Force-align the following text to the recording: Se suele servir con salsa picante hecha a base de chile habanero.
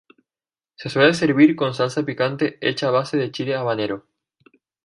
Se 0.77 0.89
suele 0.89 1.13
servir 1.13 1.55
con 1.55 1.75
salsa 1.75 2.01
picante 2.03 2.57
hecha 2.59 2.87
a 2.87 2.89
base 2.89 3.17
de 3.17 3.29
chile 3.31 3.53
habanero. 3.55 4.07